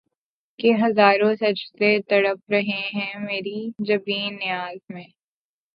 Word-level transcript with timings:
کہ 0.59 0.71
ہزاروں 0.81 1.33
سجدے 1.35 1.91
تڑپ 2.01 2.51
رہے 2.51 2.81
ہیں 2.93 3.13
مری 3.19 3.59
جبین 3.79 4.35
نیاز 4.35 4.77
میں 4.89 5.07